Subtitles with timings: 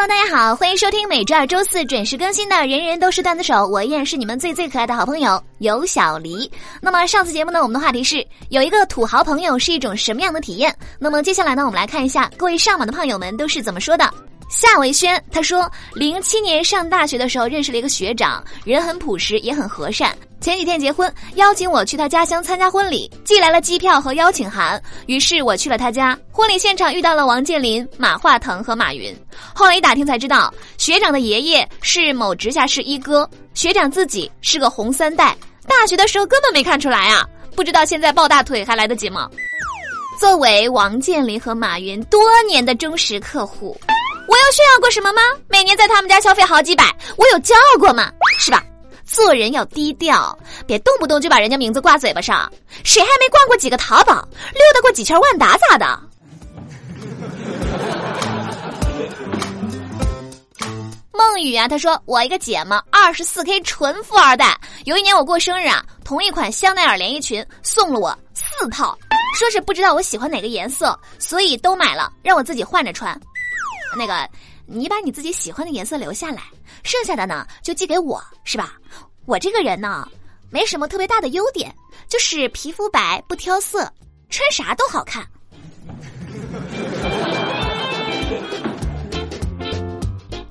[0.00, 6.48] Hello，大家好，欢迎收听每周二、周四准时更新的《人人都是段子手》，我依然是你们最最可爱的好朋友尤小黎。
[6.80, 10.72] 那么上次节目呢，我们的话题是有一个土豪朋友是一种什么样的体验？
[11.00, 14.08] 那么接下来呢，我们来看一下各位上榜的胖友们都是怎么说的。
[14.48, 20.16] 夏维轩他说，零七年上大学的时候认识了一个学长，人很朴实，也很和善。
[20.40, 24.80] 前几天结婚，邀请我去他家乡参加婚礼，寄来了机票和邀请函。
[25.06, 29.14] 于是我去了他家，婚礼现场遇到了王健林、马化腾和马云。
[29.52, 35.36] 后来一打听才知道，学长的爷爷是某直辖市一哥，学长自己是个红三代。
[35.66, 39.28] 大学的时候根本没看出来啊，不知道现在抱大腿还来得及吗？
[40.20, 43.78] 作为王健林和马云多年的忠实客户。
[44.28, 45.22] 我有炫耀过什么吗？
[45.48, 48.10] 每年在他们家消费好几百，我有骄傲过吗？
[48.38, 48.62] 是吧？
[49.08, 52.50] 做人要低调，别动不动就把人家名字挂嘴巴上。
[52.84, 54.14] 谁还没逛过几个淘宝，
[54.52, 56.00] 溜达过几圈万达咋的？
[61.12, 64.56] 梦雨啊，他说我一个姐们，二十四 K 纯富二代。
[64.84, 68.96] 有一年我过生日啊，同一款香奈儿连衣裙送了我四套，
[69.34, 73.18] 说是不知道我喜欢哪个颜色，所以都买了，让我自己换着穿。
[73.96, 74.28] 那个，
[74.70, 76.42] 你把你自己喜欢的颜色留下来，
[76.82, 78.74] 剩下的呢就寄给我，是吧？
[79.24, 80.06] 我这个人呢，
[80.50, 81.74] 没什么特别大的优点，
[82.06, 83.90] 就是皮肤白不挑色，
[84.28, 85.26] 穿啥都好看。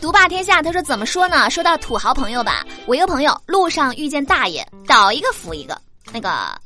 [0.00, 1.50] 独霸天下，他说怎么说呢？
[1.50, 5.76] 说到土豪朋友吧，我一个朋友路上遇见大爷，倒一个扶一个。
[6.12, 6.56] 那个，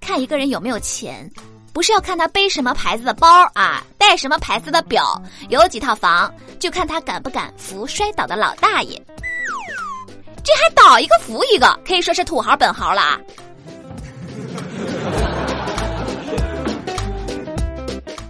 [0.00, 1.30] 看一个人有没有钱。
[1.74, 8.96] 不是要看他背什么牌子的包啊，戴什么牌子的表，有几套房，就看他敢不敢扶摔倒的老大爷。
[10.44, 13.18] 这还倒一个扶一个，可以说是土豪本豪了啊！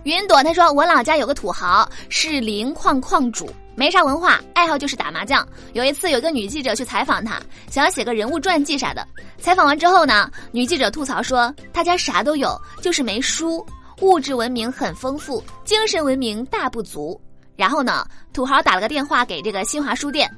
[0.05, 5.47] 云朵他说：“我老家有个土豪，是磷矿矿主。”没啥文化，爱好就是打麻将。
[5.73, 9.07] 有一次，有个女记者去采访他，想要写个人物传记啥的。
[9.39, 13.65] 采访完之后呢，女记者吐槽说，他家啥都有，就是没书，
[14.01, 17.21] 物质文明很丰富，精神文明大不足。
[17.57, 20.31] 然后呢，土豪打了个电话给这个新华书店，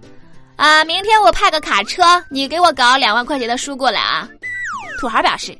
[0.56, 4.28] 啊，明天我派个卡车，你给我搞两万块钱的书过来啊。
[5.00, 5.56] 土豪表示，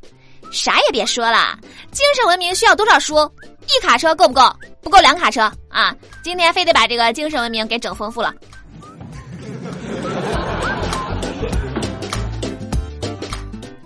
[0.51, 1.59] 啥也别说了，
[1.93, 3.17] 精神文明需要多少书？
[3.67, 4.55] 一卡车够不够？
[4.83, 5.95] 不够两卡车啊！
[6.23, 8.33] 今天非得把这个精神文明给整丰富了。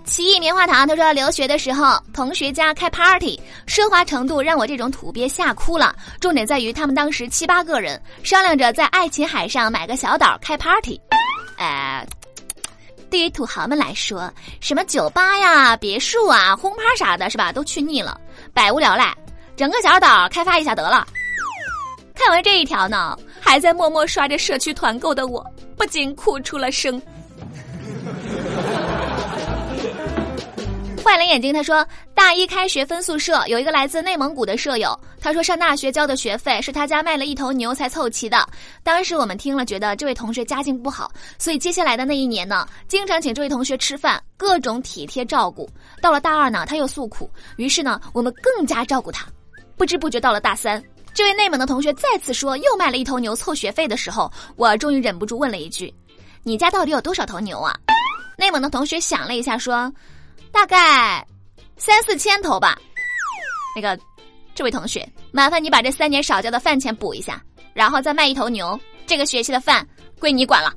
[0.05, 5.95] 奇异棉花糖他说，留学的时候同学家开 party，奢华程度让我这种土鳖吓哭了。
[6.19, 10.99] 重点在于他们当时七八个人商量着在爱琴海上买个小岛开 party。
[11.57, 12.05] 呃，
[13.09, 17.51] 对于土豪们来说，什么酒吧呀、别墅啊、轰趴啥的，是吧？
[17.51, 18.19] 都去腻了，
[18.53, 19.15] 百无聊赖。
[19.61, 21.07] 整个小岛开发一下得了。
[22.15, 25.45] 看完这一条呢，还在默默刷着社区团购的我，
[25.77, 26.99] 不禁哭出了声。
[31.05, 31.85] 坏了眼睛，他说
[32.15, 38.43] 大一开学分宿舍，有一个来自内蒙古的舍友，他说上大学交的学费是他家卖了一头牛才凑齐的。
[38.81, 45.69] 当时我们听了，觉得这位同学家境不好，所以接下来的那一年呢，经常请这位同学吃饭，各种体贴照顾。
[46.01, 49.27] 到了大二呢，他又诉苦，于是呢，我们更加照顾他。
[49.81, 50.79] 不知不觉到了大三，
[51.11, 55.91] 这位内蒙的同学再次说又卖了一头牛凑学费的时候，我终于忍不住问了一句
[56.45, 57.75] ：“你家到底有多少头牛啊？”
[58.37, 59.91] 内蒙的同学想了一下说
[60.53, 61.25] ：“大概
[61.77, 62.77] 三四千头吧。”
[63.75, 63.99] 那个，
[64.53, 67.41] 这位同学，麻烦你把这三年少交的饭钱补一下，
[67.73, 69.83] 然后再卖一头牛，这个学期的饭
[70.19, 70.71] 归你管了。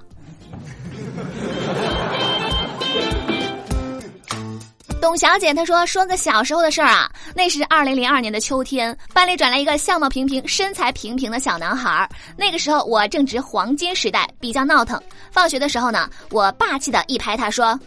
[5.05, 12.09] 董小姐她说：“说个小时候的事儿啊，那是二零零二年的秋天，班里转来一个相貌平平、身材平平的小男孩。
[12.39, 14.99] 那个时候我正值黄金时代，比较闹腾。
[15.31, 17.79] 放学的时候呢，我霸气的一拍他说：‘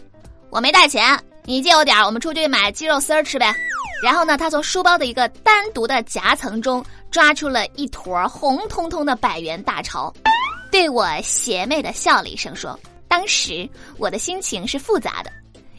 [0.48, 3.52] 我没带钱，你借我点儿，我们出去买鸡肉丝儿吃呗。’
[4.00, 10.14] 然后呢，他从书包的一个单独的夹层中抓出了一坨红彤彤的百元大钞，
[10.70, 12.78] 对我邪魅的笑了一声，说
[13.08, 15.32] ：‘当时我的心情是复杂的。’”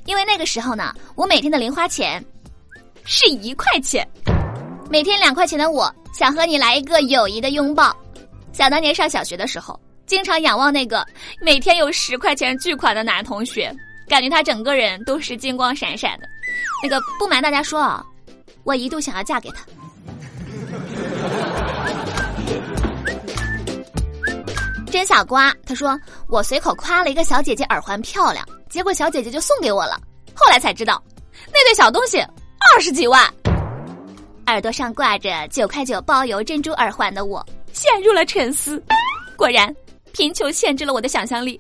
[0.10, 2.26] 因为那个时候呢，我每天的零花钱
[3.06, 4.04] 是一块钱，
[4.90, 7.96] 每天两块钱的我想和你来一个友谊的拥抱。
[8.52, 11.06] 想当年上小学的时候，经常仰望那个
[11.40, 13.72] 每天有十块钱巨款的男同学，
[14.08, 16.28] 感觉他整个人都是金光闪闪的。
[16.82, 18.04] 那个不瞒大家说啊，
[18.64, 19.64] 我一度想要嫁给他。
[24.90, 25.96] 真小瓜，他说
[26.28, 28.44] 我随口夸了一个小姐姐耳环漂亮。
[28.70, 30.00] 结果小姐姐就送给我了，
[30.36, 31.04] 后来才知道，
[31.48, 33.22] 那对小东西二十几万。
[34.46, 37.44] 耳朵上挂着九块九包邮珍珠耳环的我，
[37.74, 38.82] 陷入了沉思。
[39.36, 39.76] 果然，
[40.12, 41.60] 贫穷限制了我的想象力。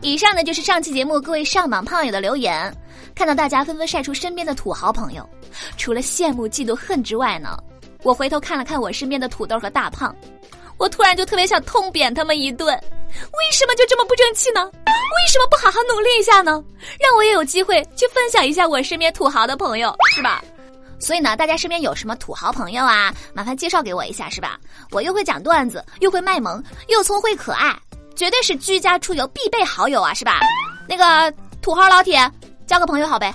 [0.00, 2.74] 以上呢就是上期节目各位上榜胖友的留言，
[3.14, 5.28] 看到大家纷纷晒出身边的土豪朋友，
[5.76, 7.58] 除了羡慕、嫉妒、恨之外呢，
[8.02, 10.14] 我回头看了看我身边的土豆和大胖，
[10.78, 14.64] 我突然就特别想痛扁他们一顿，为什么就这么不争气呢？
[14.64, 16.62] 为什么不好好努力一下呢？
[16.98, 20.42] 让我也有机会去分享一下我身边土豪的朋友，是吧？
[20.98, 23.14] 所以呢，大家身边有什么土豪朋友啊？
[23.34, 24.58] 麻烦介绍给我一下，是吧？
[24.90, 27.76] 我又会讲段子，又会卖萌，又聪慧可爱。
[28.16, 30.40] 绝对是居家出游必备好友啊，是吧？
[30.88, 32.30] 那个土豪老铁，
[32.66, 33.34] 交个朋友好呗。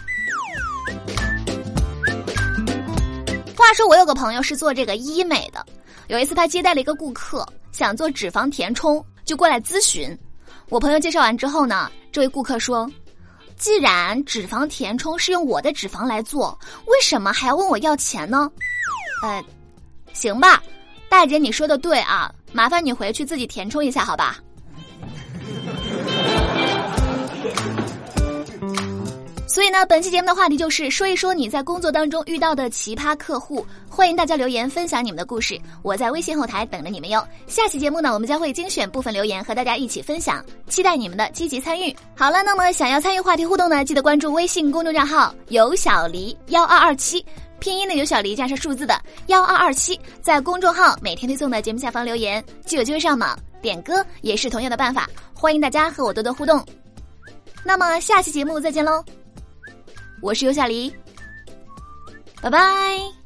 [3.55, 5.65] 话说我有个朋友是做这个医美的，
[6.09, 10.17] 有一次他接待了一个顾客，想做脂肪填充，就过来咨询。
[10.67, 12.89] 我朋友介绍完之后呢，这位顾客说
[13.57, 16.57] ：“既然脂肪填充是用我的脂肪来做，
[16.87, 18.49] 为什么还要问我要钱呢？”
[19.21, 19.45] 呃，
[20.11, 20.63] 行吧，
[21.09, 24.39] 大姐你说的对啊，麻烦你回去自己填充一下好吧。
[29.69, 33.63] 以呢，本期节目的话题就是说一说你在工作当中遇到的奇葩客户。
[33.87, 37.23] 欢迎大家留言分享你们的故事，我在微信后台等着你们哟。
[37.45, 41.95] 下期节目呢，我们将会精选部分留言和大家一起分享，期待你们的积极参与。
[42.15, 47.23] 好了，那么想要参与话题互动呢，记得关注微信公众账号“有小黎幺二二七”，
[47.59, 53.37] 拼音的有小黎加上数字的幺二二七，在公众号每天推送的节目下方留言就有机会上榜。
[53.61, 56.65] 点歌也是同样的办法，欢迎大家和我多多互动。
[57.63, 59.03] 那么下期节目再见喽。
[60.21, 60.93] 我是尤小黎，
[62.41, 63.18] 拜拜。